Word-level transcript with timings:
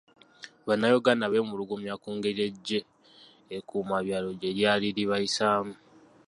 Bannayuganda 0.67 1.25
beemulugunya 1.31 1.93
ku 2.01 2.09
ngeri 2.15 2.41
eggye 2.49 2.79
ekkuumabyalo 3.57 4.29
gye 4.39 4.49
lyali 4.57 4.87
libayisaamu. 4.97 5.73